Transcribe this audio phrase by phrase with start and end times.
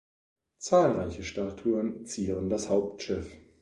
[0.57, 3.31] Zahlreiche Statuen zieren das Hauptschiff.